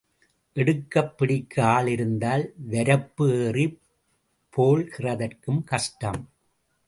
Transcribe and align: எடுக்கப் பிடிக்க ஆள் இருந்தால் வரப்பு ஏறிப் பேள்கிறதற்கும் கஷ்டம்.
எடுக்கப் 0.53 1.17
பிடிக்க 1.17 1.65
ஆள் 1.65 1.87
இருந்தால் 1.87 2.53
வரப்பு 2.69 3.45
ஏறிப் 3.45 3.79
பேள்கிறதற்கும் 4.57 5.63
கஷ்டம். 5.63 6.29